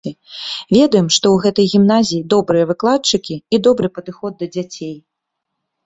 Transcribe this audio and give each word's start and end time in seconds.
Ведаем, 0.75 1.07
што 1.17 1.25
ў 1.31 1.37
гэтай 1.43 1.67
гімназіі 1.75 2.23
добрыя 2.35 2.65
выкладчыкі 2.73 3.35
і 3.53 3.63
добры 3.69 3.87
падыход 3.99 4.33
да 4.45 4.53
дзяцей. 4.57 4.95